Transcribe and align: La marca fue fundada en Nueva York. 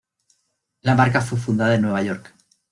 La 0.81 0.95
marca 0.95 1.21
fue 1.21 1.37
fundada 1.37 1.75
en 1.75 1.83
Nueva 1.83 2.01
York. 2.01 2.33